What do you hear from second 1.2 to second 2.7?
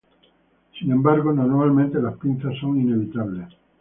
normalmente las pinzas